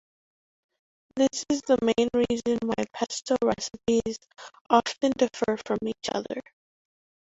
[1.15, 4.17] This is the main reason why pesto recipes
[4.67, 6.41] often differ from each other.